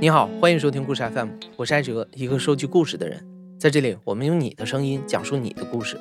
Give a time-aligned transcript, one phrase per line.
[0.00, 3.22] 你好，欢迎收听故事 FM，我是艾哲，一个收集故事的人。
[3.58, 6.00] 在这里，我们用你的声音讲述你的故事。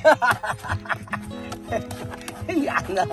[0.00, 0.76] 哈哈哈哈
[1.66, 2.84] 哈！
[2.88, 3.04] 呢！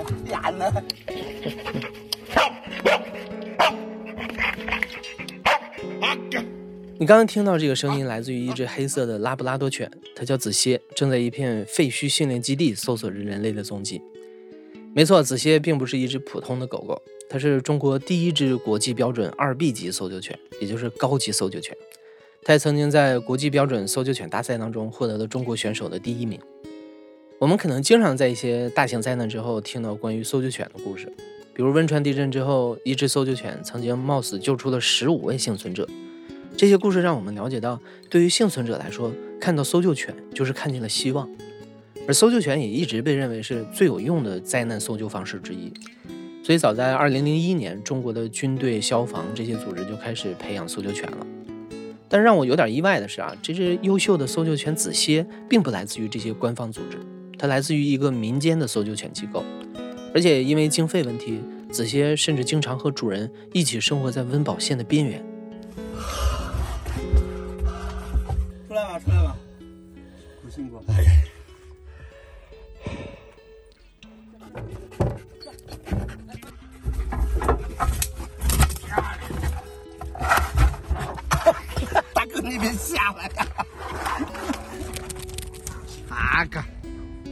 [7.00, 14.02] 你刚刚听到这个声音，来自于一只黑色的拉布拉多犬，它叫子歇，正在一片废墟训练基地搜索着人类的踪迹。
[14.96, 17.00] 没错，子歇并不是一只普通的狗狗，
[17.30, 21.78] 它是中国第一只国际标准二 B 级搜救犬，也就是高级搜救犬。
[22.42, 26.40] 它也曾经在国际标准搜救犬大赛当中获得了中国选手的第一名。
[27.38, 31.06] 我们可能经常在一些大型灾难之后听到关于搜救犬的故事，
[31.54, 35.88] 比如汶川地震之后，一只搜救犬曾经冒死救出了十五位幸存者。
[36.56, 37.80] 这些故事让我们了解到，
[38.10, 41.28] 对于幸存者来说，看到搜救犬就是看见了希望，
[42.08, 45.72] 而搜救犬也一直被认为是最有用的灾难搜救方式之一。
[46.44, 51.28] 所以，早在2001年，中国的军队、消防这些组织就开始培养搜救犬了。
[52.10, 56.98] 但让我有点意外的是啊，这只优秀的搜救犬子歇并不来自于这些官方组织，
[57.38, 59.44] 它来自于一个民间的搜救犬机构，
[60.14, 65.22] 而且因为经费问题，子歇甚至经常和主人一起生活在温饱线的边缘。
[68.70, 69.27] 出来吧出来吧，
[70.48, 70.82] 不辛苦。
[70.88, 71.12] 哎呀，
[82.14, 83.30] 大哥，你别下来！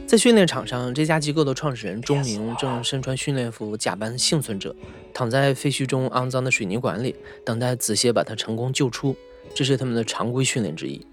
[0.06, 4.76] 在训练场上，这家机构的创始人钟明正身穿训练服，假扮幸存者，
[5.14, 9.16] 躺在废墟中肮脏的水泥管里，等待子歇把他成功救出。
[9.54, 11.04] 这是他们的常规训练之一。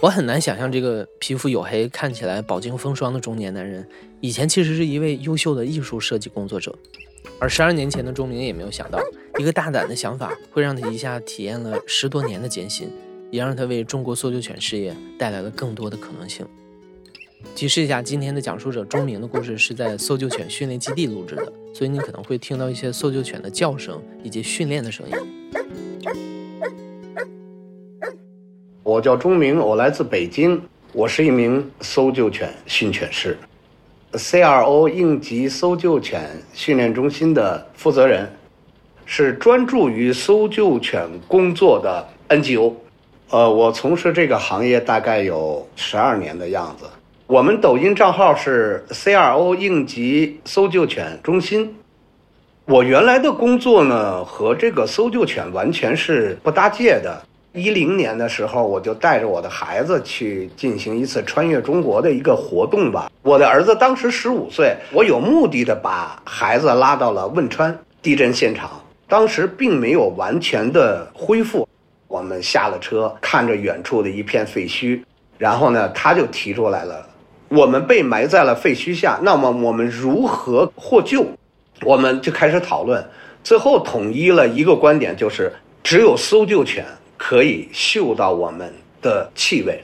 [0.00, 3.86] 我很难想象这个皮肤黝黑、看起来饱经风霜的中年男人，
[4.20, 6.76] 以前其实是一位优秀的艺术设计工作者。
[7.38, 8.98] 而十二年前的钟明也没有想到，
[9.38, 12.90] 一个大胆的想法会让他一下体验了十多年的艰辛，
[13.30, 16.46] 也让他为中国搜救犬事业带来了更多的可能性。
[17.54, 25.14] 提示一下，今天的讲述者钟明的故事是在搜救犬训练基地录制的，所以你可能会听到一些搜救犬的叫声以及训练的声音。
[28.84, 30.60] 我叫钟明，我来自北京，
[30.92, 33.34] 我是一名搜救犬训犬师
[34.12, 38.30] ，CRO 应急搜救犬训练中心的负责人，
[39.06, 42.74] 是专注于搜救犬工作的 NGO。
[43.30, 46.84] 呃，我从事这个行业大概有十二年的样子。
[47.26, 51.74] 我们抖音账号是 CRO 应急搜救犬中心。
[52.66, 57.22] 我原来的工作呢，和这个搜救犬完全是不搭界的。
[57.54, 63.08] 一零年的时候，我就带着我的孩子去进行一次穿越中国的一个活动吧。
[63.22, 68.68] 我的儿子当时十五岁，我有目的的把孩子拉到了汶川地震现场。
[69.06, 71.68] 当时并没有完全的恢复，
[72.08, 75.00] 我们下了车，看着远处的一片废墟，
[75.38, 77.06] 然后呢，他就提出来了：
[77.50, 81.24] 我们被埋在了废墟下，那么我们如何获救？
[81.82, 83.04] 我们就开始讨论，
[83.44, 85.52] 最后统一了一个观点，就是
[85.84, 86.84] 只有搜救犬。
[87.16, 89.82] 可以嗅到我们的气味，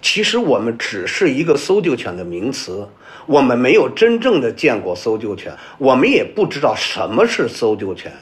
[0.00, 2.86] 其实我们只是一个搜救犬的名词，
[3.26, 8.12] 我们没有真正的见过搜救犬，我们也不知道什么是搜救犬。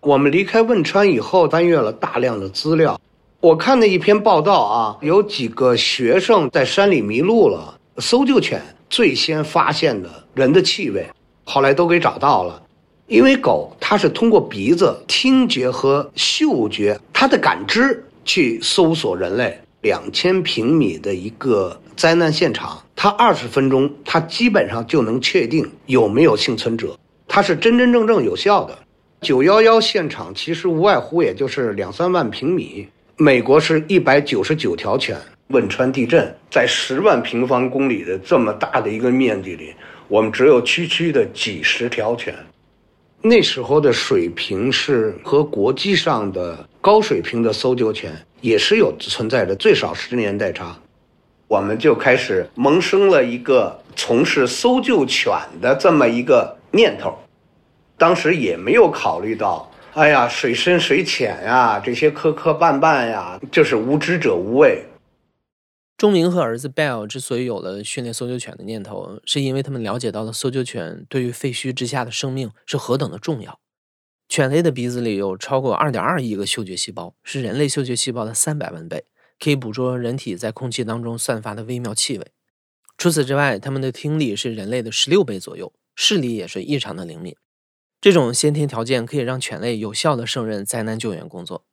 [0.00, 3.00] 我们离开汶川以后，翻阅了大量的资料，
[3.40, 11.04] 我看的一篇报道啊，有几个学生在山里迷路了，搜救犬最先发现的人的气味，
[11.44, 12.62] 后来都给找到了。
[13.08, 19.58] 因为狗它是通过鼻子、听觉和嗅觉，它的感知去搜索人类。
[19.80, 28.76] 两千平米的一个灾难现场，它二十分钟，它基本上就能确定有没有幸存者，它是真真正正有效的。
[29.22, 35.16] 九幺幺现场其实无外乎也就是两三万平米，美国是一百九十九条犬。
[35.48, 39.72] 汶川地震在十万平方公里的这么大的一个面积里，
[40.08, 42.34] 我们只有区区的几十条犬。
[43.20, 50.76] 那时候的水平是和国际上的高水平的搜救犬也是有存在的最少十年代差，
[51.48, 57.18] 我们就开始萌生了一个从事搜救犬的这么一个念头，
[57.96, 64.84] 当时也没有考虑到，哎呀，水深水浅呀，这些磕磕绊绊呀，就是无知者无畏。
[65.98, 73.58] 钟明和儿子 Bell 之所以有了训练搜救犬的念头，是因为他们了解到了搜救犬对于废墟之下的生命是何等的重要。
[74.28, 79.06] 犬类的鼻子里有超过2.2亿个嗅觉细胞，是人类嗅觉细胞的300万倍，
[79.40, 82.30] 可以捕捉人体在空气当中散发的微妙气味。
[82.96, 87.34] 除此之外，它们的听力是人类的十六倍左右，视力也是异常的灵敏。
[88.00, 91.64] 这种先天条件可以让犬类有效地胜任灾难救援工作。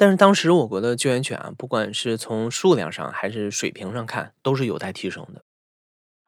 [0.00, 5.44] 但是当时我国的救援犬啊，不管是从数量上还是水平上看，都是有待提升的。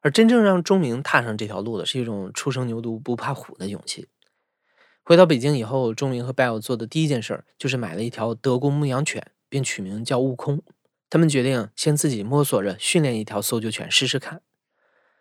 [0.01, 4.09] 而真正让钟明踏上这条路的，是一种初生牛犊不怕虎的勇气。
[5.01, 10.61] 回到北京以后，钟明和 Bell 做的第一件事就是买了一条德国牧羊犬，并取名叫悟空。
[11.09, 14.43] 他们决定先自己摸索着训练一条搜救犬试试看。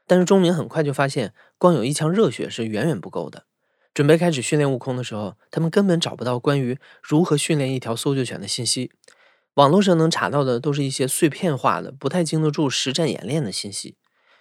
[0.07, 3.47] 但是钟明很快就发现，光有一腔热血是远远不够的。
[3.95, 8.91] 准备开始训练悟空的时候，他们根本找不到关于如何训练一条搜救犬的信息。
[9.55, 13.97] 网络上能查到的都是一些碎片化的、不太经得住实战演练的信息。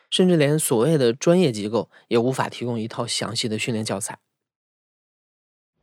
[0.09, 4.19] 甚至连所谓的专业机构也无法提供一套详细的训练教材。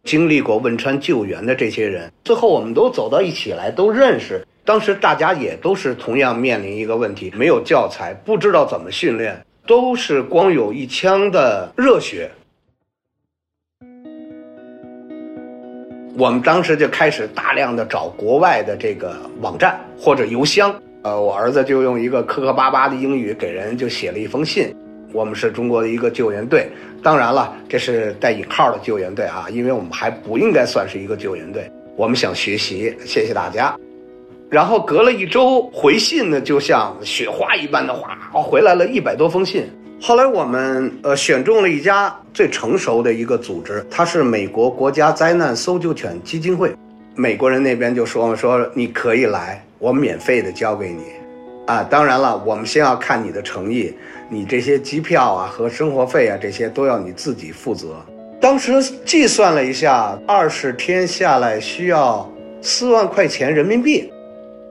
[0.04, 4.46] 经历过汶川救援的这些人，最后我们都走到一起来，都认识。
[4.66, 12.30] 当时大家也都是同样面临一个问题：没有教材，不知道怎么训练，都是光有一腔的热血。
[16.18, 20.74] 我们当时就开始大量的找国外的这个网站或者邮箱。
[21.02, 24.74] 呃，我儿子就用一个磕磕巴巴的英语给人就写了一封信。
[25.12, 26.68] 我们是中国的一个救援队，
[27.04, 31.70] 当然了，这是带引号的救援队啊，因为我们还不应该算是一个救援队。
[31.96, 33.76] 我们想学习，谢谢大家。
[34.50, 39.70] 然后隔了一周回信呢，就像雪花一般的哗回来了一百多封信。
[40.00, 46.72] 后来我们呃选中了一家最成熟的一个组织，它是美国国家灾难搜救犬基金会。
[47.14, 49.62] 美国人那边就说说你可以来。
[49.80, 51.04] 我免费的交给你，
[51.66, 53.94] 啊，当然了，我们先要看你的诚意，
[54.28, 57.94] 你这些机票啊和生活费啊这些都要你自己负责。
[58.40, 62.28] 当时计算了一下，二十天下来需要
[62.60, 64.10] 四万块钱人民币，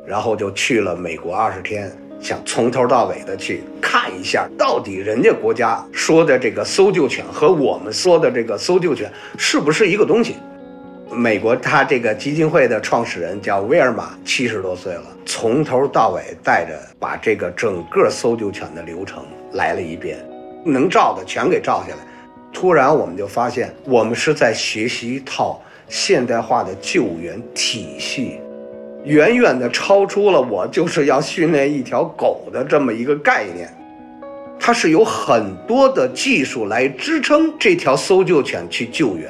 [0.06, 1.89] 然后就去了美国二十天，
[2.19, 10.36] 想从头到尾的去看一下，到底人家国家说的这个搜救犬和我们说的这个搜救犬是不是一个东西。
[11.10, 19.24] 美国，他这个基金会的创始人叫威尔玛，七十多岁了，从头到尾带着把这个整个搜救犬的流程
[19.54, 20.18] 来了一遍，
[20.66, 22.00] 能照的全给照下来。
[22.52, 28.42] 突然，我们就发现，我们是在学习一套现代化的救援体系，
[29.07, 33.74] 远远的超出了我就是要训练一条狗的这么一个概念。
[34.59, 39.30] 它是有很多的技术来支撑这条搜救犬去救援。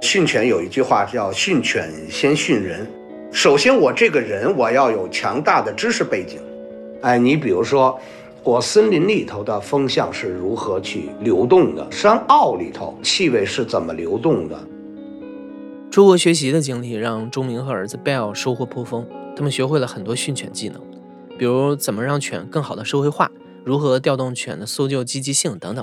[0.00, 2.86] 训犬有一句话叫“训犬先训人”，
[3.32, 6.38] 首先我这个人我要有强大的知识背景。
[7.00, 7.98] 哎，你比如说，
[8.44, 14.56] 我森林里头的风向是如何去流动的，山坳里头气味是怎么流动的。
[15.96, 20.78] 出国学习的经历让钟明和儿子 Bell 收获颇丰，他们学会了很多训犬技能，
[21.38, 23.32] 比如怎么让犬更好的社会化，
[23.64, 25.82] 如何调动犬的搜救积极性等等。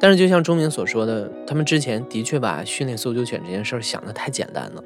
[0.00, 4.82] 但是，就像钟明所说的，他们之前的确把训练搜救犬这件事儿想得太简单了。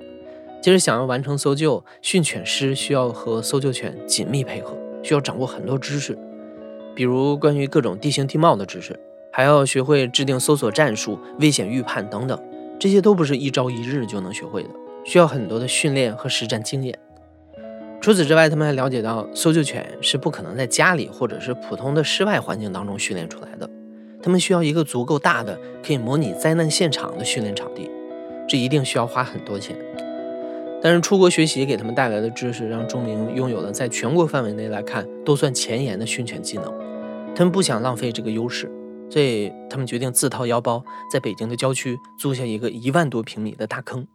[0.61, 6.19] 其实，想要完成搜救，训犬师需要和搜救犬紧密配合，需要掌握很多知识，
[6.93, 8.99] 比如关于各种地形地貌的知识，
[9.31, 12.37] 还要学会制定搜索战术、危险预判等等。
[12.85, 14.69] 这些都不是一朝一日就能学会的，
[15.05, 16.95] 需要很多的训练和实战经验。
[17.99, 23.67] 除此之外，他们还了解到，搜救犬是不可能在家里或者是普通的室外环境当中训练出来的。
[24.23, 27.91] 他们需要一个足够大的、可以模拟灾难现场的训练场地，
[28.47, 29.75] 这一定需要花很多钱。
[30.83, 36.71] 但是出国学习给他们带来的知识，让钟鸣拥有了在全国范围内来看都算前沿的训犬技能。
[37.35, 38.71] 他们不想浪费这个优势，
[39.11, 44.07] 所以他们决定自掏腰包，在北京的郊区租下一个一万多平米的大坑。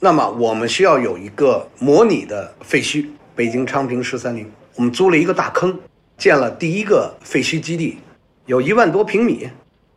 [0.00, 4.50] 那么，我们需要有一个模拟的废墟——北京昌平十三陵。
[4.76, 5.78] 我们租了一个大坑。
[6.16, 7.98] 建了第一个废墟基地，
[8.46, 9.48] 有一万多平米。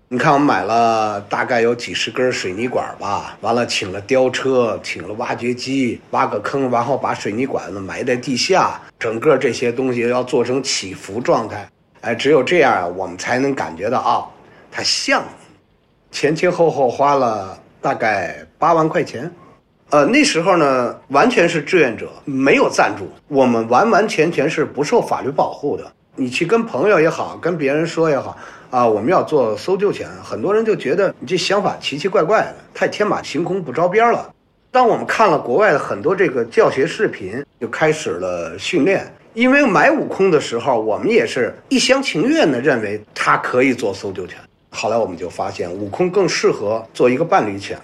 [0.07, 11.67] 你看，我们买了大概有几十根水泥管吧，完了请了吊车，请了挖掘机，挖个坑，然后把水泥管子埋在地下，整个这些东西要做成起伏状态。
[12.01, 14.25] 哎，只有这样啊，我们才能感觉到啊，
[14.71, 15.23] 它像。
[16.11, 19.31] 前前后后花了大概八万块钱。
[19.91, 25.91] 呃，那时候呢，完全是志愿者，没有赞助，我们完完全全是不受法律保护的。
[26.15, 28.37] 你去跟朋友也好，跟别人说也好，
[28.69, 34.33] 啊，我们要做搜救犬，很多人就觉得你这想法奇奇怪怪的，太天马行空、不着边了。
[34.71, 39.05] 当我们看了国外的很多这个教学视频，就开始了训练。
[39.33, 44.37] 因为买悟空的时候，我们也是一厢情愿的认为它可以做搜救犬。
[44.69, 47.79] 后来我们就发现，悟空更适合做一个伴侣犬，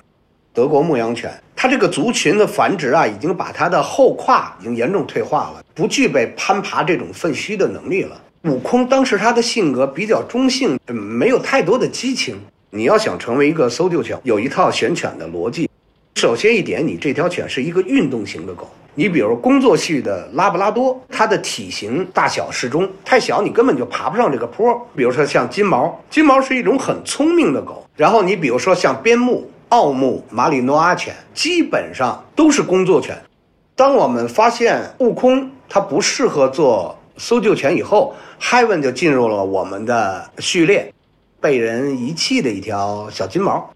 [0.54, 1.32] 德国牧羊犬。
[1.56, 8.22] 它这个族群的繁殖啊，已经把它的后胯已经严重退化了，不具备攀爬这种废墟的能力了。
[8.44, 12.40] 悟空当时他的性格比较中性，没有太多的激情。
[12.70, 15.70] 你要想成为一个搜救犬，有一套选犬的逻辑。
[16.16, 18.70] 首先一点，你这条犬是一个运动型的狗。
[19.00, 24.74] 你比如工作系的拉布拉多，它的体型大小适中，太小你根本就爬不上这个坡。
[24.96, 27.86] 比如说像金毛，金毛是一种很聪明的狗。
[27.96, 33.16] 然后你比如说像边牧、奥牧、马里诺阿犬，基本上都是工作犬。
[33.76, 40.92] 当我们发现悟空它不适合做搜救犬以后，Heaven 就进入了我们的序列，
[41.40, 43.70] 被人遗弃的一条小金毛。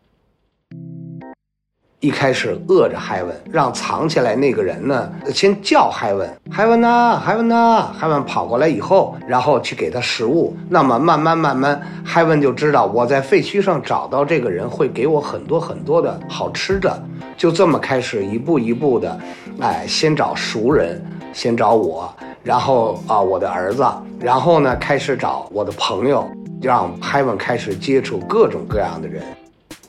[2.01, 10.57] 一开始饿着海文，让藏起来那个人呢，先叫海文，海文呢，海文呢，海文跑过来以后，然后去给他食物。
[10.67, 16.99] 那么慢慢慢慢，海文就知道我在废墟上找到这个人会给我很多很多的好吃的。
[17.37, 19.19] 就这么开始一步一步的，
[19.59, 20.99] 哎，先找熟人，
[21.33, 22.11] 先找我，
[22.43, 23.85] 然后啊我的儿子，
[24.19, 26.27] 然后呢开始找我的朋友，
[26.63, 29.21] 让海文开始接触各种各样的人。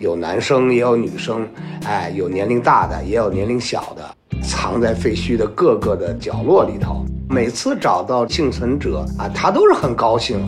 [0.03, 1.49] 有男生也有女生，
[1.85, 4.03] 哎，有年龄大的也有年龄小的，
[4.43, 7.07] 藏在废墟的各个的角落里头。
[7.31, 10.41] 每次找到幸存者啊，他都是很高兴。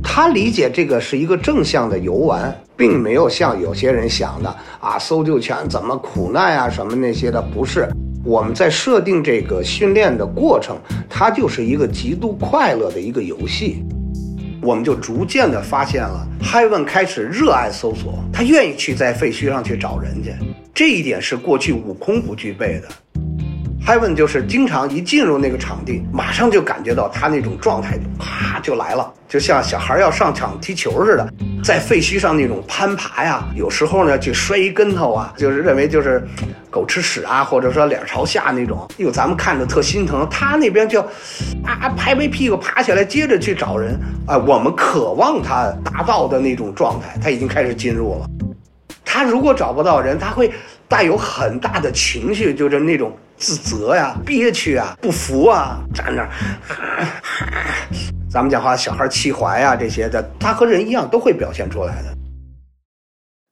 [0.00, 7.88] 他理解这个是一个正向的游玩，并没有像有些人想的啊，搜救犬怎么苦难啊什么那些的，不是。
[8.24, 10.76] 我们在设定这个训练的过程，
[11.08, 13.84] 它就是一个极度快乐的一个游戏。
[14.62, 20.34] 我们就逐渐的发现了，Heaven 开始热爱搜索，他愿意去在废墟上去找人去，
[20.74, 22.88] 这一点是过去悟空不具备的。
[23.86, 31.32] Heaven 就是经常一进入那个场地，马上就感觉到他那种状态啪就来了，就像小孩要上场踢球似的，
[31.64, 36.22] 在废墟上那种攀爬呀，有时候呢就摔一跟头啊，就是认为就是
[36.70, 40.28] 狗吃屎啊，或者说脸朝下那种，哟，咱们看着特心疼。
[40.30, 41.00] 他那边就
[41.64, 44.36] 啊拍拍屁股爬起来，接着去找人啊。
[44.36, 48.26] 我们渴望他达到的那种状态，他已经开始进入了。
[49.04, 50.52] 他如果找不到人，他会
[50.86, 53.12] 带有很大的情绪，就是那种。
[53.40, 56.30] 自责呀，憋屈啊，不服啊，站那儿，
[58.30, 62.14] 咱们讲话，小孩气怀啊，这些的，他和人一样都会表现出来的。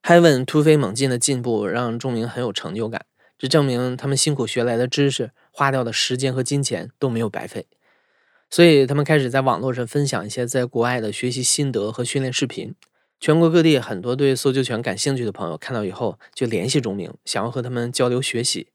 [0.02, 3.06] Heaven 突飞猛进的进步让钟明很有成就感，
[3.38, 7.66] 这证明他们辛苦学来的知识、花掉的时间和金钱都没有白费。
[8.50, 12.74] 所以他们开始在网络上分享一些在国外的学习心得和训练视频。
[13.20, 18.68] 全国各地很多对搜救犬感兴趣的朋友看到以后就联系钟明，想要和他们交流学习。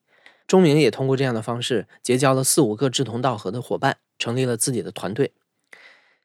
[0.53, 5.31] 钟明也通过这样的方式结交了四五个志同道合的伙伴，成立了自己的团队。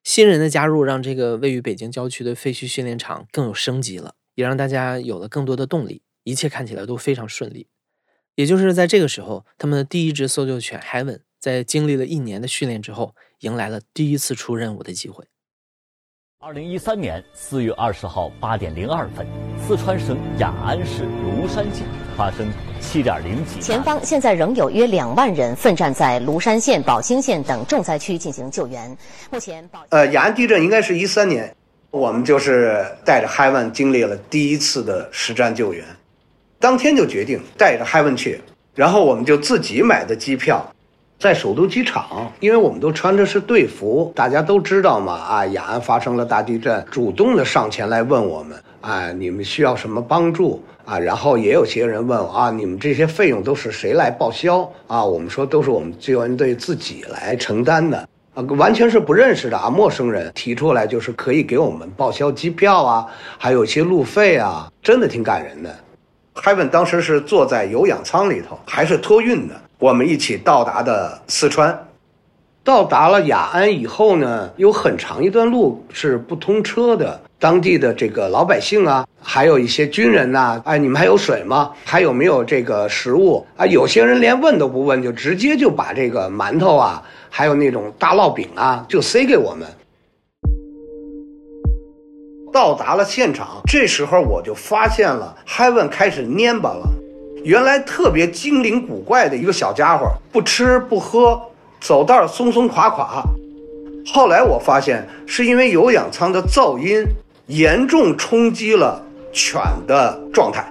[0.05, 6.03] 新人的加入让这个位于北京郊区的废墟训练场更有升级了，也让大家有了更多的动力。
[6.25, 7.69] 一切看起来都非常顺利。
[8.35, 15.25] 也就是在这个时候，他们的第一只搜救犬 Heaven 在经历了一年的训练之后，迎来了第一次出任务的机会。
[16.41, 19.27] 二零一三年四月二十号八点零二分，
[19.67, 21.85] 四川省雅安市芦山县
[22.17, 22.49] 发生
[22.81, 23.59] 七点零级。
[23.61, 28.97] 前方现在仍有约两万人奋战在芦山县、宝兴县等重灾区进行救援。
[29.33, 31.53] 目前，呃，雅安地震应该是一三年，
[31.91, 35.85] 我们就是带着 Heaven 经历了第一次的实战救援，
[36.61, 38.41] 当天就决定带着 Heaven 去，
[38.77, 40.73] 然后我们就自己买的机票。
[41.19, 45.15] 在首都机场，因为我们都穿的是队服，大家都知道嘛。
[45.15, 50.97] 啊，雅安发生了大地震，主动的上前来问我们，啊，你们需要什么帮助啊？
[50.97, 55.05] 然后也有些人问啊，你们这些费用都是谁来报销啊？
[55.05, 63.07] 我们说都是我们救援队自己来承担的，啊，完全是不认识的啊，陌生人提出来就是可以给我们报销机票啊，
[63.37, 65.77] 还有一些路费啊，真的挺感人的。
[66.37, 69.61] Heaven 当时是坐在有氧舱里头，还是托运的。
[69.79, 71.87] 我们一起到达的四川，
[72.65, 77.21] 到达了雅安以后呢，有很长一段路是不通车的。
[77.39, 81.71] 当地的这个老百姓啊，还有一些军人呐，哎，你们还有水吗？
[81.85, 83.65] 还有没有这个食物啊？
[83.67, 89.69] 有些人连问都不问，就直接就把这个馒头啊，还有那种大烙饼啊，就塞给我们。
[92.53, 96.91] 到达了现场，这时候我就发现了，Heaven 开始蔫巴了。
[97.45, 101.41] 原来特别精灵古怪的一个小家伙，不吃不喝，
[101.81, 103.23] 走道松松垮垮。
[104.13, 107.05] 后来我发现，是因为有氧舱的噪音
[107.47, 109.03] 严重冲击了
[109.33, 110.65] 犬的状态。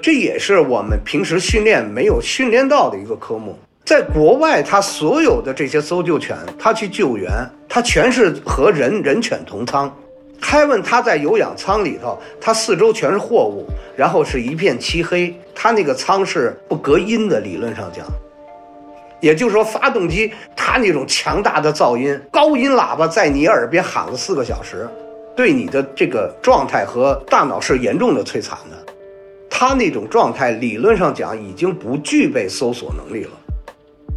[0.00, 3.56] 这也是我们平时训练没有训练到的一个科目。
[3.84, 7.30] 在国外，它所有的这些搜救犬，它去救援，
[7.68, 9.92] 它全是和人人犬同舱。
[10.42, 13.64] 开问他在有氧舱里头，他四周全是货物，
[13.96, 17.40] 然后是一片漆黑，他那个舱是不隔音的。
[17.40, 18.04] 理论上讲，
[19.20, 24.88] 也就是说，发动机它那种强大的噪音，高音喇叭在你耳边喊了四个小时，
[25.36, 28.92] 对你的这个状态和大脑是严重的摧残的。
[29.48, 33.30] 他那种状态理论上讲已经不具备搜索能力了。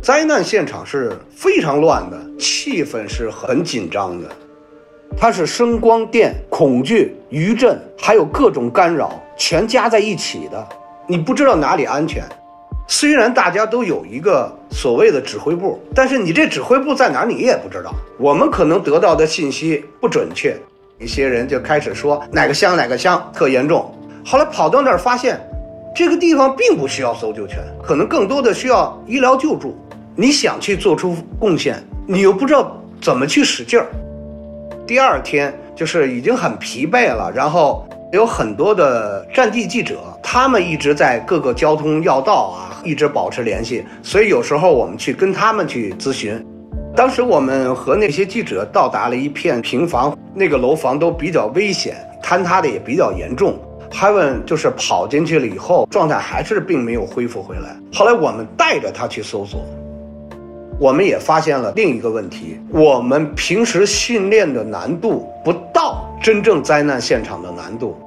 [0.01, 4.29] 灾难现场是非常乱的，气氛是很紧张的，
[5.17, 10.67] 它是声光电、恐惧、余震，还有各种干扰全加在一起的，
[11.07, 12.23] 你不知道哪里安全。
[12.87, 17.91] 虽然大家都有一个所谓的指挥部，但是你这指挥部在哪，你也不知道。
[18.19, 20.55] 我们可能得到的信息不准确，
[20.99, 23.91] 一些人就开始说哪个乡哪个乡特严重。
[24.23, 25.39] 后来跑到那儿发现，
[25.95, 29.75] 这个地方并不需要搜救犬，可能更多的需要医疗救助。
[30.15, 33.87] 你想去做出贡献，你又不知道怎么去使劲儿。
[34.87, 46.39] 第二天就是已经很疲惫了，然后有很多的战地记者，他们一直在各个交通要道啊，一直保持联系，所以有时候我们去跟他们去咨询。
[46.95, 53.59] 当时我们和那些记者到达了一片平房，那个楼房都比较危险，坍塌的也比较严重。
[53.91, 57.75] 海文就是跑进去了以后，状态还是并没有恢复回来。
[57.91, 59.65] 后来我们带着他去搜索，
[60.77, 67.97] 我们也发现了另一个问题：我们平时训练的难度不到真正灾难现场的难度。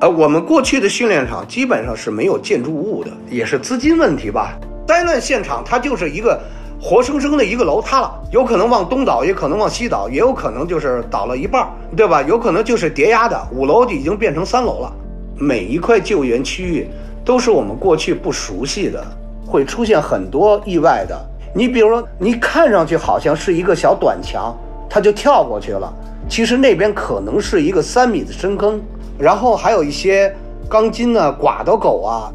[0.00, 4.58] 呃，我们过去的训练场基本上是没有建筑物的，也是资金问题吧。
[4.88, 6.40] 灾难现场它就是一个
[6.80, 11.64] 活生生的一个楼塌了，有可能往东倒，也可能往西倒，也有可能就是倒了一半，
[11.96, 12.22] 对吧？
[12.22, 14.92] 有可能就是叠压的，五楼已经变成三楼了。
[15.38, 16.88] 每一块救援区域
[17.24, 19.04] 都是我们过去不熟悉的，
[19.46, 21.16] 会出现很多意外的。
[21.56, 24.54] 你比如说，你看上去好像是一个小短墙，
[24.90, 25.90] 它就跳过去了，
[26.28, 28.78] 其实那边可能是一个三米的深坑，
[29.18, 30.30] 然后还有一些
[30.68, 32.30] 钢筋呢、刮的狗啊。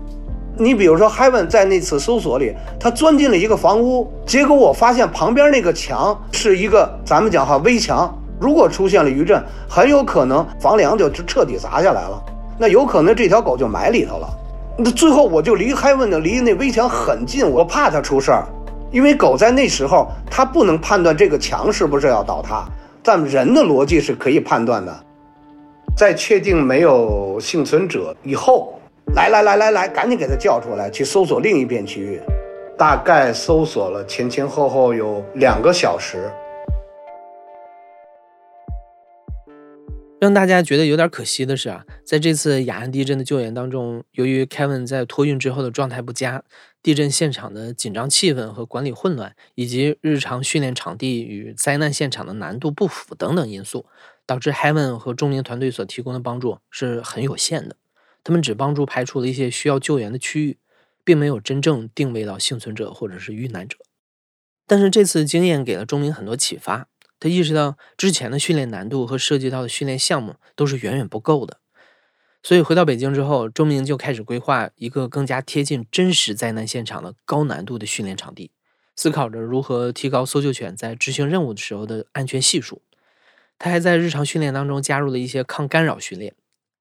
[0.58, 12.20] 你比如说，Heaven 在那次搜索里，他钻进了一个房屋，结果我发现旁边那个墙是一个咱们讲哈危墙，如果出现了余震，很有可能房梁就彻底砸下来了。
[12.58, 14.28] 那有可能这条狗就埋里头了。
[14.80, 18.48] 那最后我就离海文的离那危墙很近，我怕它出事儿，
[18.92, 22.66] 因为狗在那时候它不能判断这个墙是不是要倒塌，
[23.02, 24.94] 但人的逻辑是可以判断的。
[25.96, 28.80] 在确定没有幸存者以后，
[29.16, 32.20] 来来来来来，赶紧给它叫出来，去搜索另一片区域。
[32.78, 36.32] 大概搜索了前前后后有两个小时。
[40.22, 46.44] 让大家觉得有点可惜的是啊，在这次雅安地震的救援当中，由于 Kevin 在托运之后的状态不佳，
[46.84, 53.88] 地震现场的紧张气氛和管理混乱，以及日常训练场地与灾难现场的难度不符等等因素，
[54.28, 57.76] 导致 Heaven 和钟明团队所提供的帮助是很有限的。
[58.24, 60.60] 他们只帮助排除了一些需要救援的区域，
[61.04, 63.76] 并没有真正定位到幸存者或者是遇难者。
[64.68, 66.90] 但是这次经验给了钟明很多启发。
[67.22, 71.60] 他意识到之前的训练难度和涉及到的训练项目都是远远不够的，
[72.42, 78.50] 所以回到北京之后，周明就开始规划一个更加贴近真实灾难现场的高难度的训练场地，
[78.96, 82.82] 思考着如何提高搜救犬在执行任务的时候的安全系数。
[83.60, 86.34] 他还在日常训练当中加入了一些抗干扰训练，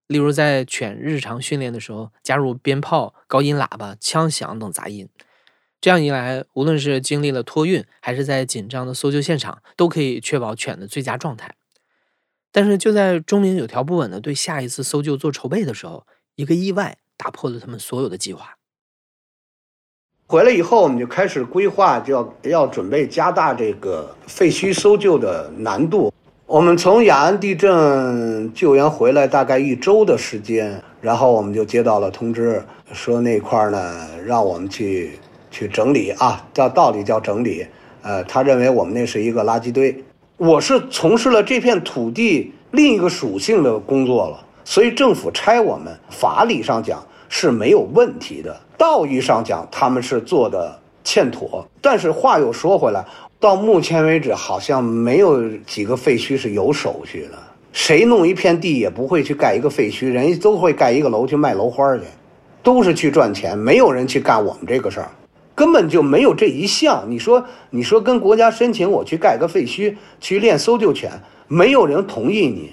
[0.06, 5.06] 例如在犬日常训练的时候加入鞭炮、高音喇叭、枪响等杂音。
[5.80, 11.54] 这样一来，无论是经历了托运，还是在紧张的搜救现场，都可以确保犬的最佳状态。
[12.52, 18.56] 但是，就在钟明有条不紊地对下一次搜救做筹备的时候，一个意外打破了他们所有的计划。
[20.26, 26.12] 回来以后，我们就开始规划，就要要准备加大这个废墟搜救的难度。
[26.44, 32.62] 我们从雅安地震救援回来大概一周的时间，然后我们就接到了通知，
[32.92, 35.18] 说那块儿呢，让我们去。
[35.50, 37.66] 去整理啊，叫道理叫整理。
[38.02, 40.04] 呃，他认为我们那是一个垃圾堆。
[40.36, 48.58] 我是从事了这片土地另一个属性的工作了，所以政府拆我们，法理上讲是没有问题的。
[48.78, 51.66] 道义上讲，他们是做的欠妥。
[51.82, 53.04] 但是话又说回来，
[53.38, 57.38] 到目前为止，好像没有几个废墟是有手续的。
[57.72, 62.04] 谁弄一片地也不会去盖一个废墟，人家都会盖一个楼去卖楼花去，
[62.62, 65.10] 都是去赚钱，没有人去干我们这个事儿。
[65.60, 67.04] 根本就没有这一项。
[67.06, 71.10] 你说，你说跟国家申请我去盖个废墟，去练搜救犬，
[71.48, 72.70] 没有人同意你。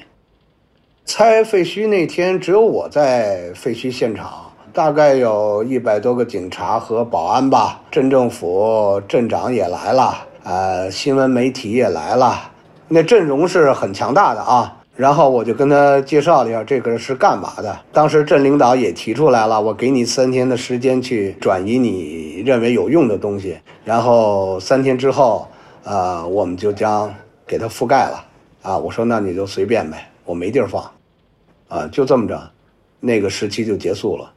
[1.05, 7.81] 拆废墟那天，只有我在废墟现场，大概有一百多个警察和保安吧。
[7.91, 12.49] 镇政府镇长也来了，呃，新闻媒体也来了，
[12.87, 14.76] 那阵容是很强大的啊。
[14.97, 17.79] 然后我就跟他介绍了一下这个是干嘛的。
[17.93, 23.55] 当时镇领导也提出来了，我给你三天的时间去转移你认为有用的东西。
[23.85, 25.47] 然后三天之后，
[25.83, 27.13] 呃，我们就将
[27.45, 28.25] 给它覆盖了。
[28.63, 30.83] 啊，我说那你就随便呗，我没地儿放。
[31.67, 32.49] 啊，就这么着，
[32.99, 34.33] 那个时期就结束了。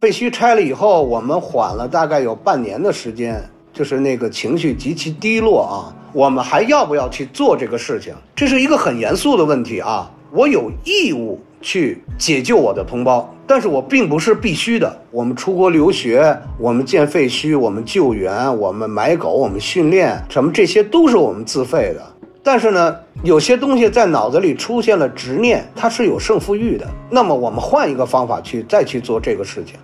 [0.00, 3.42] 废墟拆了以后，我们缓了大概有半年的时间，
[3.76, 5.92] 就是那个情绪极其低落啊。
[6.14, 8.14] 我们还要不要去做这个事情？
[8.34, 10.10] 这是一个很严肃的问题啊。
[10.32, 14.98] 我有义务去解救我的同胞，但是我并不是必须的。
[15.10, 22.02] 我们出国留学，我们建废墟，我们救援，我们买狗，我们训练，什么这些都是我们自费的。
[22.42, 26.86] 但是呢，有些东西在脑子里出现了执念，它是有胜负欲的。
[27.10, 29.74] 那么我们换一个方法去再去做这个事情，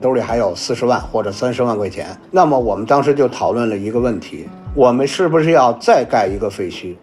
[0.00, 2.16] 兜里还有四十万或者三十万块钱。
[2.30, 6.94] 那么我们当时就讨论了一个问题：我们是不是要再盖一个废墟，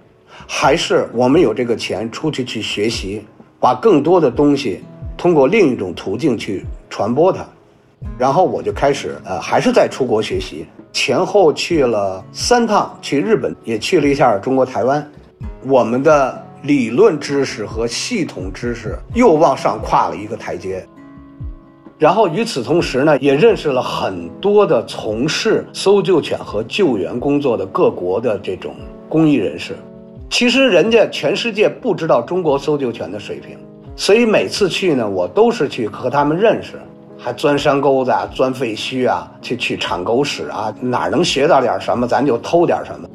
[0.47, 3.23] 还是我们有这个钱出去去学习，
[3.59, 4.83] 把更多的东西
[5.15, 7.45] 通过另一种途径去传播它？
[8.17, 10.65] 然后我就开始呃，还是在出国学习。
[10.93, 15.07] 前后去了三趟，去日本也去了一下中国台湾，
[15.65, 20.83] 我们的理论知识和系统知识又往上跨了一个台阶。
[21.99, 28.75] 然后与此同时呢，也认识了很多的从事搜救犬和救援工作的各国的这种
[29.09, 29.75] 公益人士。
[30.29, 33.57] 其实人家全世界不知道中国搜救犬的水平，
[33.95, 36.73] 所以每次去呢，我都是去和他们认识。
[37.19, 43.09] 还钻山沟子啊，钻废墟啊，去去铲狗屎啊，哪能学到点什么，咱就偷点什么。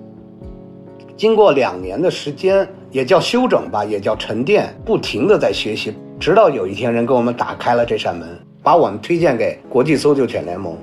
[1.16, 8.28] 经过两年的时间，也叫休整吧，也叫沉淀，不停的在学习，直到有一天人给我们打开了这扇门，
[8.62, 10.76] 把我们推荐给国际搜救犬联盟。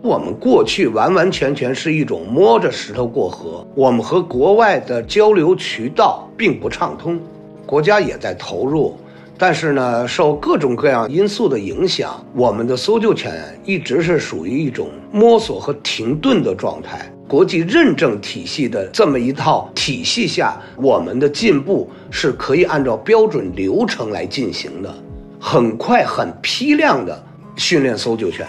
[0.00, 7.18] 我们过去完完全全是一种摸着石头过河，我们和国外的交流渠道并不畅通，
[7.66, 8.96] 国家也在投入。
[9.36, 13.32] 但是呢，受各种各样因素的影响，我们的搜救犬
[13.64, 17.08] 一直是属于一种摸索和停顿的状态。
[17.28, 24.92] 国际认证体系的这么一套体系下，我们的进步是可以按照标准流程来进行的，
[25.40, 27.24] 很快、很批量的
[27.56, 28.46] 训练搜救犬。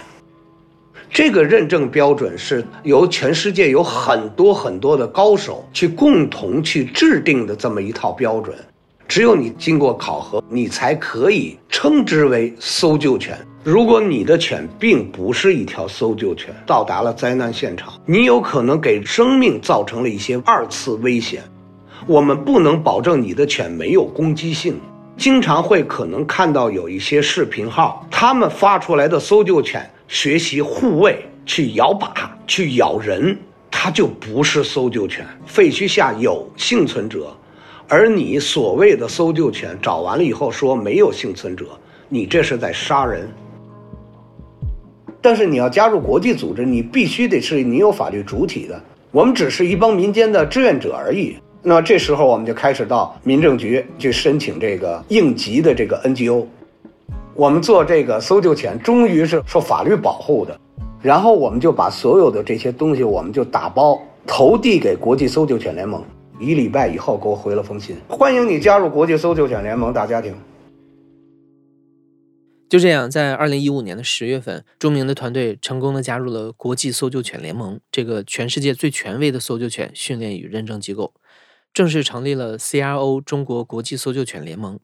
[1.11, 8.55] 这个认证标准是由全世界有很多很多的高手去共同去制定的这么一套标准。
[9.07, 13.35] 只有你经过考核，你才可以称之为搜救犬。
[13.63, 21.41] 如果你的犬并不是一条搜救犬，到达了灾难现场，你有可能给生命造成了一些二次危险。
[22.05, 24.79] 我们不能保证你的犬没有攻击性。
[25.19, 32.07] 经常会可能看到有一些视频号，他们发出来的搜救犬学习护卫，去咬靶，
[32.47, 33.37] 去咬人，
[33.69, 35.27] 它就不是搜救犬。
[35.45, 37.35] 废墟下有幸存者。
[37.89, 41.65] 而你所谓的搜救犬找完了以后说没有幸存者，
[42.07, 43.29] 你这是在杀人。
[45.19, 48.81] 但是你要加入国际组织，你必须得是你有法律主体的。
[49.11, 51.35] 我们只是一帮民间的志愿者而已。
[51.61, 56.45] 那这时候我们就开始到民政局去申请这个应急的这个 NGO。
[57.35, 60.59] 我们做这个搜救犬终于是受法律保护的，
[61.01, 66.03] 然后我们就把所有的这些东西我们就打包投递给国际搜救犬联盟。
[66.39, 70.33] 一礼拜以后给我回了封信，欢迎你加入国际搜救犬联盟大家庭。
[72.69, 81.13] 就这样，在二零一五年的十月份，钟明的团队成功的加入了国际搜救犬联盟这个全世界最权威的搜救犬训练与认证机构，
[81.73, 84.79] 正式成立了 CRO 中国国际搜救犬联盟。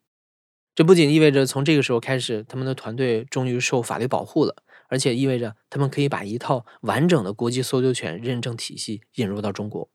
[0.73, 4.57] 这不仅意味着从这个时候开始，他们的团队终于受法律保护了，
[4.89, 9.89] 而且意味着他们可以把一套完整的国际搜救犬认证体系引入到中国。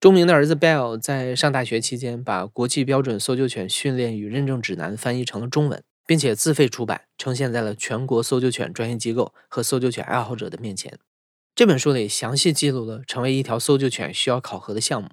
[0.00, 10.98] 钟明的儿子 Bell 在上大学期间，把国际标准搜救犬训练与认证指南翻译成了中文，并且自费出版，呈现在了全国搜救犬专业机构和搜救犬爱好者的面前。
[11.54, 15.08] 这本书里详细记录了成为一条搜救犬需要考核的项目，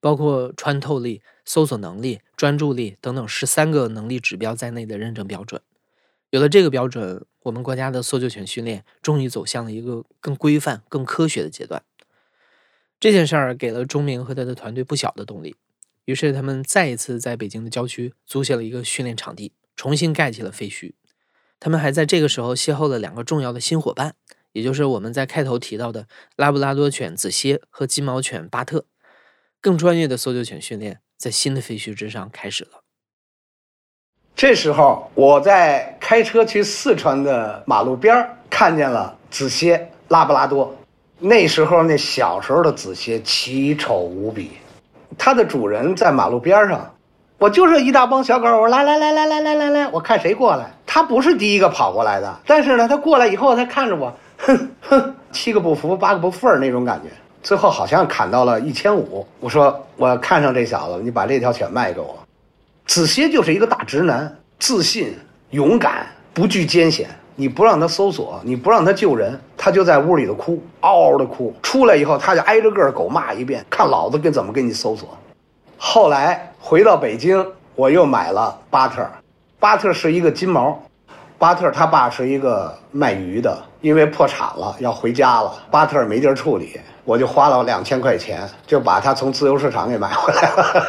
[0.00, 5.60] 包括穿透力、搜索能力、专注力等等十三个能力指标在内的认证标准。
[6.30, 11.82] 有了这个标准，我们国家的搜救犬训练终于走向了一个更规范、更科学的阶段。
[12.98, 15.56] 这件事儿给了钟明和他的团队不小的动力，
[16.04, 20.92] 于是他们再一次在北京的郊区租下了一个训练场地，重新盖起了废墟。
[21.58, 24.14] 他们还在这个时候邂逅了两个重要的新伙伴，
[24.52, 28.86] 也就是我们在开头提到的拉布拉多犬子歇和金毛犬巴特。
[29.60, 32.80] 更专业的搜救犬训练在新的废墟之上开始了。
[34.34, 40.74] 这时候，我在开车去四川的马路边儿看见了子歇拉布拉多。
[41.18, 44.52] 那时候，那小时候的子歇奇丑无比，
[45.18, 46.94] 它的主人在马路边上，
[47.36, 50.70] 我就是一大帮小狗，我说来来来来来来来来，我看谁过来。
[50.86, 57.10] 他不是第一个跑过来的，但是呢，他过来以后，他看着我，哼哼，七个不服八个不忿那种感觉。
[57.42, 62.18] 最后好像砍到了一千五，我说我看上这小子，你把这条犬卖给我。
[62.86, 65.16] 子歇就是一个大直男，自信、
[65.50, 67.08] 勇敢、不惧艰险。
[67.36, 71.54] 你不让他搜索，你不让他救人，他就在屋里头哭，嗷嗷的哭。
[71.62, 75.08] 出来以后，他就挨着个狗骂一遍，看老子跟怎么跟你搜索。
[75.78, 79.06] 后来回到北京，我又买了巴特，
[79.58, 80.78] 巴特是一个金毛，
[81.38, 90.86] 巴特他爸是一个卖鱼的，因为破产了要回家了，巴特尔没地儿处理，我就花了两千块钱就把他从自由市场给买回来了，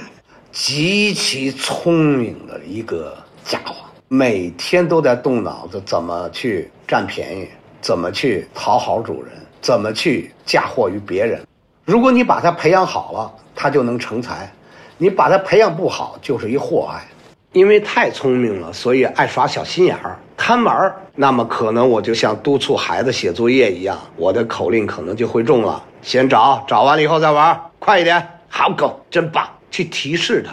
[0.52, 3.74] 极其聪明的一个家伙，
[4.08, 7.48] 每天都在动脑子怎么去占便宜，
[7.80, 11.42] 怎么去讨好主人，怎么去嫁祸于别人。
[11.84, 13.32] 如果你把他培养好了。
[13.56, 14.52] 他就能成才，
[14.98, 17.04] 你把他培养不好就是一祸害，
[17.54, 20.96] 因为太聪明了，所以爱耍小心眼儿、贪玩儿。
[21.14, 25.82] 那么可能我就像督促孩子写作业一样，我的口令可能就会中了。
[26.02, 28.28] 先找，找完了以后再玩，快一点。
[28.48, 29.48] 好狗，真棒！
[29.70, 30.52] 去提示他，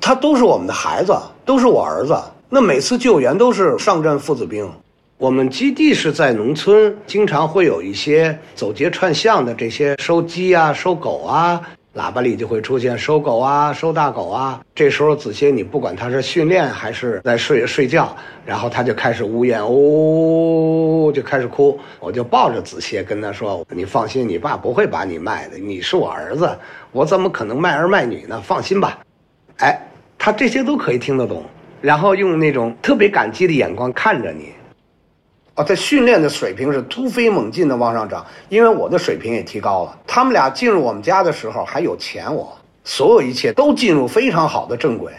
[0.00, 1.14] 他都是我们的孩子，
[1.44, 2.18] 都是我儿子。
[2.48, 4.70] 那每次救援都是上阵父子兵。
[5.18, 11.60] 我们基地是在农村，经常会有一些走街串巷的这些收鸡啊、收狗啊。
[11.94, 14.60] 喇叭里就会出现收狗啊、收大狗啊。
[14.74, 21.78] 这时候子歇，你不管他是训练还是在睡睡觉，然后他就开始呜咽，呜，就开始哭。
[22.00, 26.48] 我就抱着子歇跟他说：“你放心，你爸不会把你卖的，你是我儿子，
[26.92, 28.40] 我怎么可能卖儿卖女呢？
[28.42, 28.98] 放心吧。”
[29.58, 29.78] 哎，
[30.16, 31.44] 他这些都可以听得懂，
[31.82, 34.52] 然后用那种特别感激的眼光看着你。
[35.54, 39.98] 啊，他训练的水平是突飞猛进的往上涨，因为我的水平也提高了。
[40.06, 42.50] 他们俩进入我们家的时候还有钱，我
[42.84, 45.12] 所有一切都进入非常好的正轨，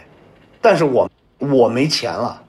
[0.59, 2.41] 但是我我没钱了。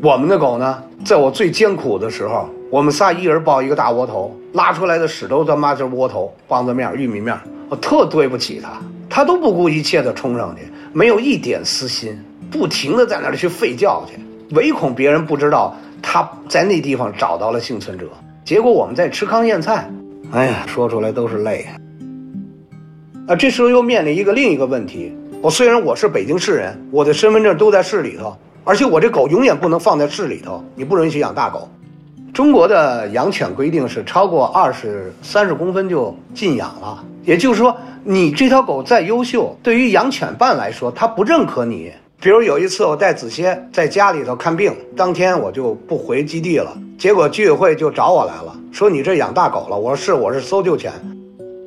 [0.00, 7.36] 我们的狗呢，在我最艰苦的时候，我们仨一人抱一个大窝头，拉出来的屎都他妈是窝头、棒子面、玉米面，
[7.68, 10.62] 我特对不起它，它都不顾一切的冲上去。
[10.94, 12.16] 没有一点私心，
[12.52, 14.16] 不停的在那里去吠叫去，
[14.54, 18.08] 唯恐别人不知道他在那地方找到了幸存者。
[18.44, 19.90] 结果我们在吃糠咽菜，
[20.30, 21.66] 哎呀，说出来都是泪。
[23.26, 31.68] 啊，这时候又面临一个另一个问题：我虽然我是北京市人，我的身份证都在市里头，而且我这狗永远不能放在市里头，你不允许养大狗。
[32.32, 37.76] 中国的养犬规定是超过二十三十公分就禁养了，也就是说。
[38.06, 41.90] 你这条狗再优秀，对于养犬办来说，他不认可你。
[42.20, 46.76] 比如有一次，我带子歇在家里头看病，当天我就不回基地了。
[46.98, 49.78] 结果居委会就找我来了，说你这养大狗了。
[49.78, 50.92] 我说是，我是搜救犬，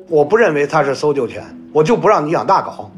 [0.08, 1.42] 我不认为它是搜救犬，
[1.72, 2.88] 我就不让你养大狗。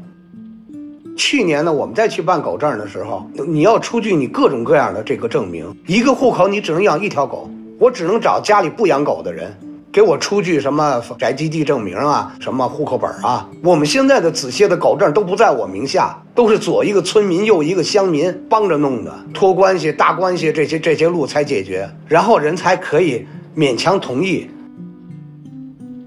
[1.17, 9.51] 去年呢，我们再去办狗证的时候，你要出具你各种各样的这个证明，一个户口你只能养一条狗，我只能找家里不养狗的人。
[9.91, 13.45] 给我出具什么宅基地证明啊，什么户口本啊？
[13.61, 24.49] 我们现在的子歇的狗证都不在我名下，都是左一个村民，右一个乡民帮着弄的，托关系、搭关系这些这些路才解决，然后人才可以勉强同意。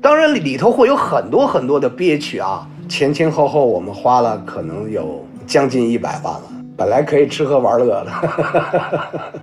[0.00, 6.42] 当然里头会有很多很多的憋屈啊，前前后后我们花了可能有将近一百万了，
[6.74, 9.42] 本来可以吃喝玩乐的。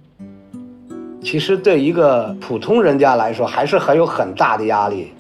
[1.24, 5.12] 其实对一个普通人家来说，还是很有很大的压力，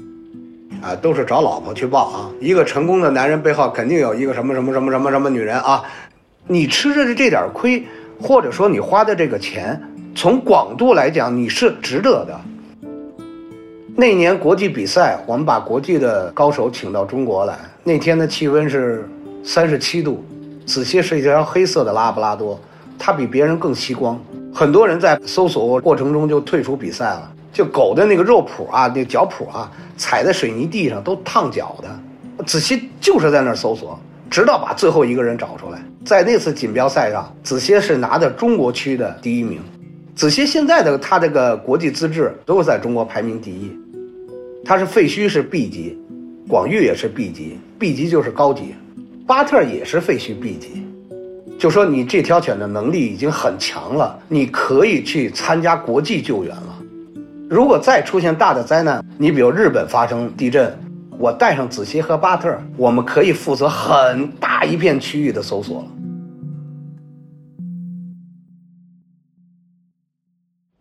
[0.81, 2.29] 啊，都是找老婆去报啊。
[2.39, 5.83] 一个成功的男人背后肯定有一个什么什么什么什么什么女人啊。
[6.47, 7.85] 你吃着的这点亏，
[8.19, 9.79] 或者说你花的这个钱，
[10.15, 12.41] 从广度来讲，你是值得的。
[13.95, 17.59] 那年国际比赛，我们把国际的高手请到中国来。
[17.83, 19.07] 那天的气温是
[19.43, 20.25] 三十七度，
[20.65, 22.59] 子歇是一条黑色的拉布拉多，
[22.97, 24.19] 它比别人更吸光。
[24.53, 27.31] 很多人在搜索过程中就退出比赛了。
[27.53, 32.43] 就狗的那个肉脯啊，那个脚脯啊，踩在水泥地上都烫脚的。
[32.45, 35.83] 子歇就是在那儿搜索，直到把最后一个人找出来。
[36.05, 39.59] 在那次锦标赛上，子歇是拿的中国区的第一名。
[40.15, 43.71] 子歇现在的他这个国际资质都是在中国排名第一。
[44.63, 45.99] 他是废墟是 B 级，
[46.47, 48.75] 广域也是 B 级，B 级就是高级。
[49.27, 50.87] 巴特也是废墟 B 级。
[51.61, 56.75] 就说你这条犬的能力已经很强了，你可以去参加国际救援了。
[57.47, 60.75] 如果再出现大的灾难，你比如日本发生地震，
[61.19, 65.87] 我带上子歇和巴特，我们可以负责很大一片区域的搜索了。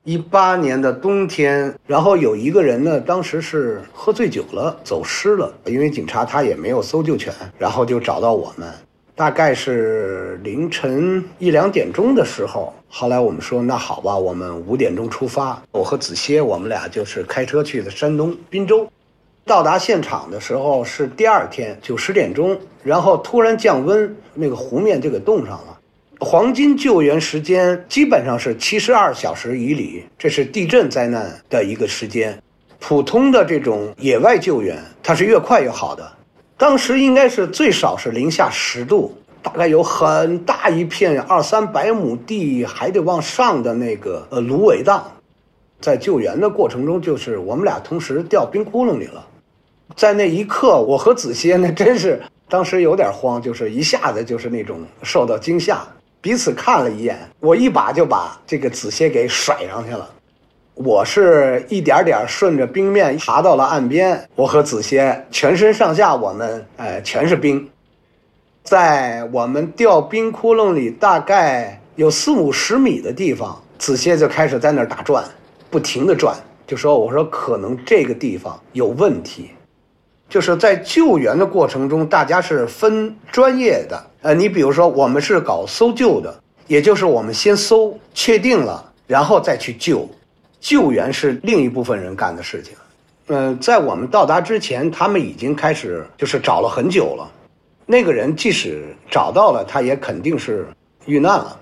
[0.04, 5.52] 一八年的冬天，然后有一个人呢，当时是喝醉酒了，走失了。
[5.66, 8.66] 因为警察他也没有搜救犬，然后就找到我们。
[9.20, 15.62] 大概是凌晨一两点钟的时候，后来我们说那好吧，我们五点钟出发。
[15.72, 18.90] 我和子歇，我们俩就是开车去的山东滨州。
[19.44, 25.78] 到达现场的时候是第二天九十点钟，然后突然降温，那个湖面就给冻上了。
[26.20, 32.42] 黄金救援时间基本上是七十二小时以里，这是地震灾难的一个时间。
[32.78, 36.10] 普通的这种野外救援，它是越快越好的。
[36.60, 45.10] 当时应该是最少是零下十度，大概有很大一片二三百亩地还得往上的那个呃芦苇荡，
[45.80, 49.26] 在救援的过程中，就是我们俩同时掉冰窟窿里了。
[49.96, 55.82] 在那一刻，我和子歇那真是当时有点慌，就是一下子就是那种受到惊吓。
[56.20, 60.06] 彼此看了一眼，我一把就把这个子歇给甩上去了。
[60.82, 64.26] 我是一点点顺着冰面爬到了岸边。
[64.34, 67.68] 我和子歇全身上下，我们哎全是冰。
[68.62, 75.22] 在我们掉冰窟窿里大概有四五十米的地方，子歇就开始在那儿打转，
[75.68, 76.34] 不停的转，
[76.66, 79.50] 就说：“我说可能这个地方有问题。”
[80.30, 84.02] 就是在救援的过程中，大家是分专业的。
[84.22, 86.34] 呃，你比如说，我们是搞搜救的，
[86.66, 90.08] 也就是我们先搜确定了，然后再去救。
[90.60, 92.74] 救援是另一部分人干的事情。
[93.28, 97.30] 嗯，在我们到达之前，他们已经开始就是找了很久了。
[97.86, 100.66] 那个人即使找到了，他也肯定是
[101.06, 101.58] 遇难了。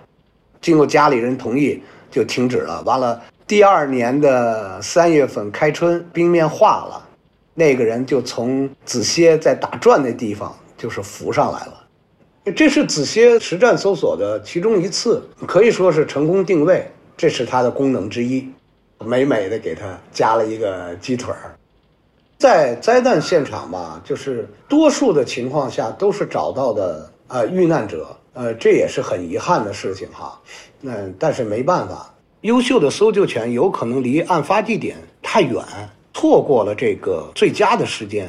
[0.60, 2.82] 经过家里人同意，就停止了。
[2.82, 7.06] 完了，第二年的三月份开春，冰面化了。
[7.54, 11.84] 那个人就从子歇在打转那地方，就是浮上来了。
[12.56, 18.48] 这是子歇实战搜索的其中一次，可以说是成功定位，这是它的功能之一。
[19.04, 21.54] 美美的给他加了一个鸡腿儿。
[22.38, 30.40] 在灾难现场吧，就是多数的情况下都是找到的呃遇难者，呃这也是很遗憾的事情哈。
[30.82, 35.62] 嗯，但是没办法，优秀的搜救犬有可能离案发地点太远。
[36.14, 38.28] 错过了这个最佳的时间，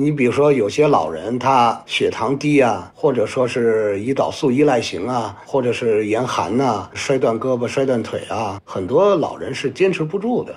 [0.00, 10.54] 你比如说有些老人他血糖低啊，或者说是胰岛素依赖型啊，或者是严寒呐，摔断胳膊、摔断腿啊，很多老人是坚持不住的。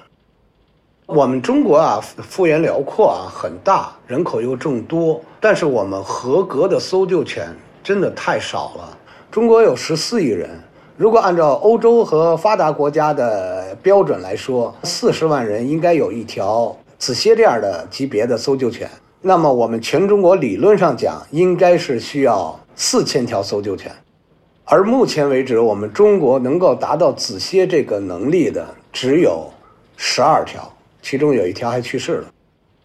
[1.07, 7.47] 我们中国啊，幅员辽阔啊，很大，人口又众多，但是我们合格的搜救犬
[7.83, 8.97] 真的太少了。
[9.31, 10.49] 中国有十四亿人。
[10.97, 18.87] 如果按照欧洲和发达国家的标准来说，四十万人应该有一条子歇这样的级别的搜救犬。
[19.21, 23.91] 那么我们全中国理论上讲，应该是需要四千条搜救犬。
[24.65, 29.49] 而目前为止，我们中国能够达到子歇这个能力的只有
[29.95, 32.27] 十二条，其中有一条还去世了。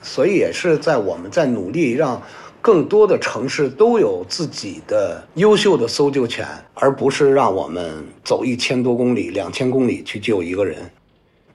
[0.03, 2.23] 所以也是在我们在努力让。
[2.63, 6.45] 更多的城市都有自己的优秀的搜救犬，
[6.75, 10.79] 而不是让我们走一千多公里、两千公里去救一个人，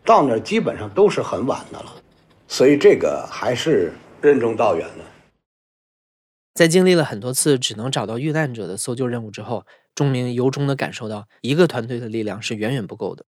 [0.06, 1.96] 到那儿基本上都是很晚的了，
[2.48, 3.92] 所以这个还是
[4.22, 5.04] 任重道远的。
[6.54, 13.26] 在经历了很多次只能找到遇难者的搜救任务之后，钟明由衷的感受到，一个团队的力量是远远不够的。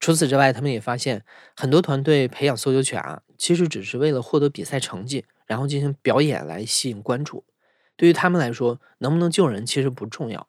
[0.00, 1.24] 除此之外，他们也发现
[1.56, 5.24] 很多团队培养搜救犬啊，其实只是为了获得比赛成绩。
[5.46, 7.44] 然后进行表演来吸引关注，
[7.96, 10.48] 对于他们来说，能不能救人其实不重要。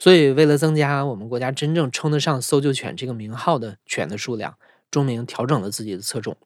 [0.00, 4.58] 所以，为了增加我们国家真正称得上搜救犬这个名号的犬的数量，
[4.90, 6.36] 钟明调整了自己的侧重，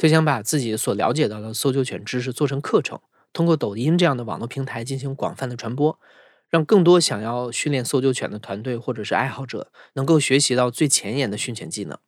[0.00, 2.98] 就想把自己所了解到的搜救犬知识做成课程，
[3.34, 6.00] 通过抖音这样的网络平台进行广泛的传播，
[6.48, 11.98] 让更多想要训练搜救犬的团队或者是爱好者能够学习到最前沿的训犬技能。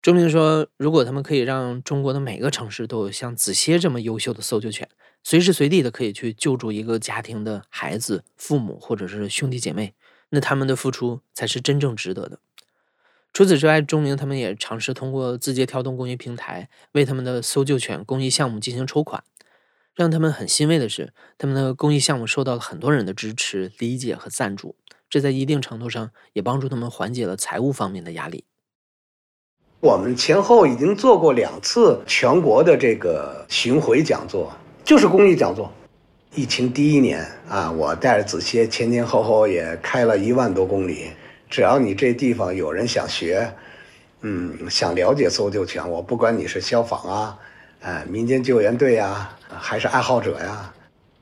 [0.00, 4.88] 钟明说：“如果他们可以让中国的每个城市都有像子歇这么优秀的搜救犬，
[5.22, 9.92] 随时随地的可以去救助一个家庭的孩子、父母或者是兄弟姐妹，
[10.30, 12.38] 那他们的付出才是真正值得的。”
[13.34, 19.24] 除此之外，钟明他们也尝试通过字节跳动公益平台为他们的搜救犬公益项目进行筹款。
[19.92, 24.76] 让他们很欣慰的是，他们的公益项目受到了很多人的支持、理解和赞助，
[25.10, 28.44] 这在一定程度上也帮助他们缓解了财务方面的压力。
[29.80, 34.52] 我们前后已经做过两次全国的这个巡回讲座，
[34.84, 35.72] 就是公益讲座。
[36.36, 41.10] 疫情第一年啊，我带着子歇前前后后也开了一万多公里。
[41.48, 43.48] 只要你这地方有人想学，
[44.22, 47.38] 嗯，想了解搜救犬，我不管你是消防啊，
[47.82, 50.72] 哎，民间救援队呀，还是爱好者呀，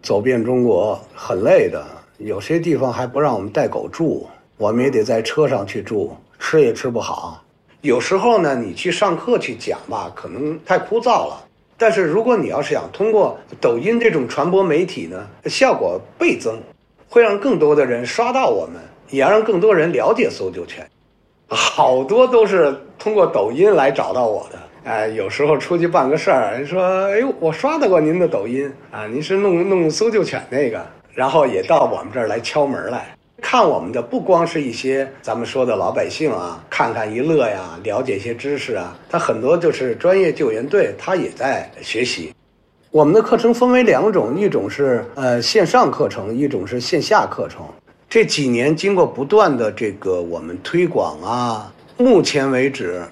[0.03, 1.85] 走遍中国很累的，
[2.19, 7.45] 有些地方还不让我们带狗住，我们也得在车上去住，吃也吃不好。
[7.81, 11.45] 有时候呢，你去上课去讲吧，可能太枯燥了。
[11.77, 16.61] 但是如果你要是想通过抖音这种传播媒体呢，效果倍增，
[17.09, 18.81] 会让更多的人刷到我们，
[19.13, 20.85] 也让更多人了解搜救犬。
[21.47, 24.59] 好多都是通过抖音来找到我的。
[24.85, 30.85] 哎，有时候出去办个事儿，人说：“哎呦，我刷到过您的抖音啊，您是弄弄搜救犬那个。”
[31.15, 38.97] 然后也到我们这儿来敲门来看我们的，不光是一些咱们说的老百姓啊，看看一乐呀，了解一些知识啊。
[39.11, 42.35] 他很多就是专业救援队，他也在学习。
[42.91, 47.63] 我们的课程分为两种，一种是呃线上课程，一种是线下课程。
[48.15, 53.03] 这几年经过不断的这个我们推广啊，目前为止。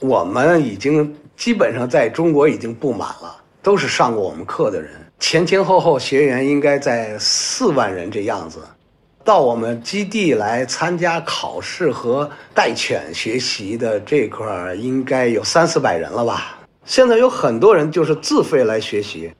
[0.00, 4.90] 我们已经基本上在中国已经布满了，都是上过我们课的人，
[5.20, 8.58] 前前后后学员应该在四万人这样子。
[9.22, 16.58] 到我们基地来参加考试和带犬学习的这块儿，应该有三四百人了吧？
[16.84, 19.30] 现在有很多人就是自费来学习，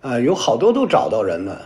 [0.00, 1.60] 啊，有好多都找到人了。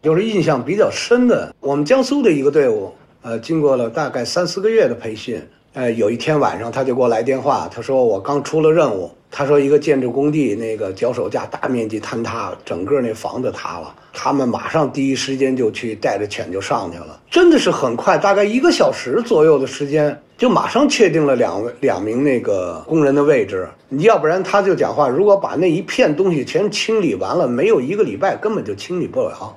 [0.00, 2.92] 就是印象比较深的，我们江苏的一个队伍，
[3.22, 5.42] 呃，经过了大概三四个月的培训。
[5.74, 29.56] 呃，有一天晚上，他就给我来电话，他说我刚出了任务，他说一个建筑工地那个脚手架大面积坍塌，整个那房子塌了，他们马上第一时间就去带着犬就上去了，真的是很快，大概一个小时左右的时间，就马上确定了两位两名那个工人的位置，你要不然他就讲话，如果把那一片东西全清理完了，没有一个礼拜根本就清理不了。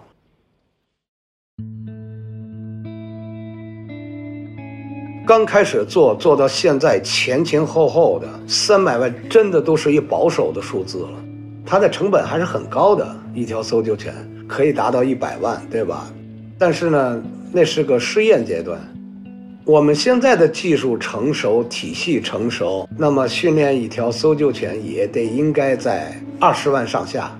[5.31, 11.09] 刚开始做做到现在前前后后的三百万，真的都是一保守的数字了。
[11.65, 14.13] 它的成本还是很高的，一条搜救犬
[14.45, 16.11] 可以达到一百万，对吧？
[16.59, 17.23] 但是呢，
[17.53, 18.77] 那是个试验阶段。
[19.63, 27.31] 我们现在的技术成熟，体系成熟，那么训练一条搜救犬也得应该在二十万上下。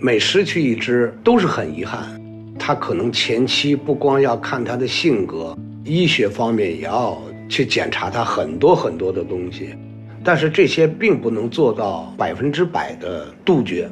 [0.00, 2.20] 每失去一只都是很遗憾。
[2.58, 5.56] 它可能前期不光要看它的性格。
[5.90, 9.74] 医学方面也要去检查它很多很多的东西，
[10.22, 13.90] 但是这些并不能做到百分之百的杜绝。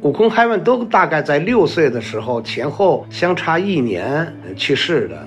[0.00, 5.24] 悟空、海文都大概在六岁的时候前后相差一年去世的。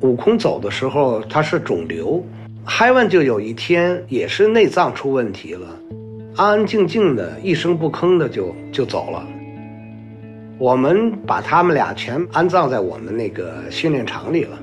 [0.00, 2.20] 悟空走的时候他是肿瘤，
[2.64, 5.68] 海文就有一天也是内脏出问题了，
[6.34, 9.24] 安安静静的一声不吭的就就走了。
[10.58, 14.58] 我们把他们俩全安葬在我们那个训练场里了。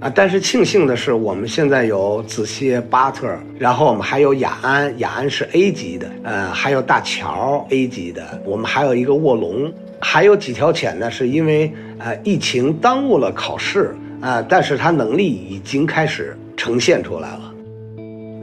[0.00, 0.10] 啊！
[0.14, 3.28] 但是庆幸的是，我们现在有子歇、巴特，
[3.58, 17.52] 然后我们还有雅安，雅安是 A 级的，呃，还有大乔 A 级的，我们还有一个卧龙，还有几条犬呢，是因为呃疫情耽误了考试啊，但是它能力已经开始呈现出来了，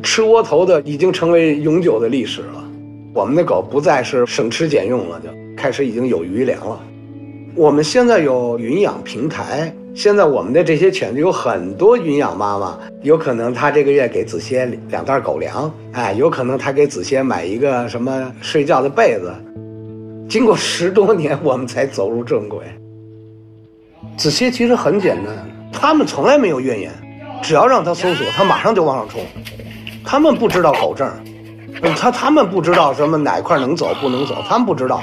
[0.03, 2.63] 吃窝头的已经成为永久的历史了，
[3.13, 6.77] 我们的狗不再是省吃俭用了，就开始已经有余粮了，
[7.55, 9.73] 我们现在有云养平台。
[9.93, 19.33] 现在我们的这些犬就有很多云养妈妈，有可能他这个月给子歇两袋狗粮，哎，有可能他给子歇买一个什么睡觉的被子。
[20.27, 22.59] 经过十多年，我们才走入正轨。
[24.17, 25.33] 子歇其实很简单，
[25.71, 26.91] 他们从来没有怨言，
[27.41, 29.21] 只要让他搜索，他马上就往上冲。
[30.03, 31.09] 他们不知道狗证，
[31.95, 35.01] 他他们不知道什么哪块能走不能走，他们不知道。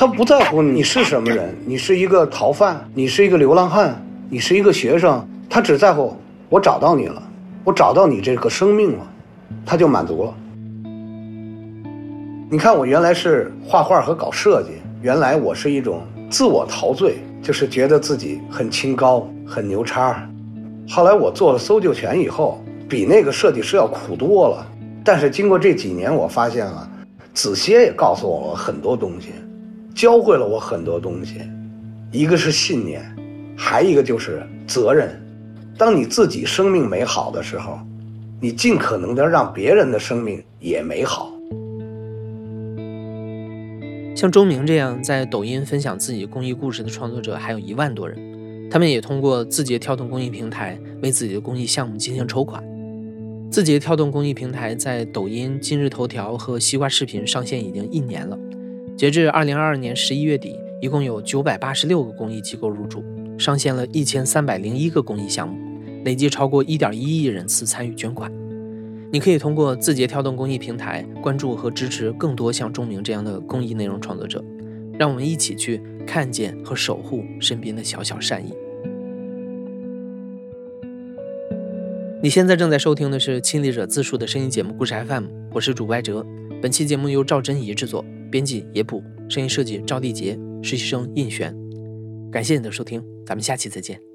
[0.00, 6.16] 他不在乎你是什么人，你是一个逃犯，你是一个流浪汉，你是一个学生，他只在乎
[6.48, 7.22] 我找到你了，
[7.64, 9.06] 我找到你这个生命了，
[9.66, 10.34] 他就满足了。
[12.50, 14.70] 你看，我原来是画画和搞设计，
[15.02, 20.26] 原来我是一种自我陶醉，就是觉得自己很清高、很牛叉。
[20.88, 24.66] 后来我做了搜救犬以后，比那个设计师要苦多了。
[25.04, 26.88] 但是经过这几年，我发现了，
[27.34, 29.32] 子歇也告诉我了很多东西。
[29.94, 31.40] 教会了我很多东西，
[32.10, 33.02] 一个是信念，
[33.56, 35.20] 还一个就是责任。
[35.76, 37.78] 当你自己生命美好的时候，
[38.40, 41.32] 你尽可能的让别人的生命也美好。
[44.16, 52.62] 像钟明这样在抖音分享自己公益故事的创作者还有一万多人，他们也通过字节跳动公益平台为自己的公益项目进行筹款。
[53.50, 58.38] 字节跳动公益平台在抖音、今日头条和西瓜视频上线已经一年了。
[59.00, 63.02] 截至二零二二年十一月底，一共有九百八十六个公益机构入驻，
[63.38, 65.56] 上线了一千三百零一个公益项目，
[66.04, 68.30] 累计超过一点一亿人次参与捐款。
[69.10, 74.44] 你可以通过字节跳动公益平台关注和支持更多像钟明这样的公益内容创作者，
[74.98, 78.52] 让我们一起去看见和守护身边的小小善意。
[82.22, 85.24] 你现在正在收听的是亲历者自述的声音节目《故事 FM》，
[85.54, 86.22] 我是主播哲。
[86.60, 91.54] 本期节目由赵真怡制作，编辑野捕，声音设计赵立杰，实习生应璇。
[92.30, 94.09] 感谢你的收听，咱们下期再见。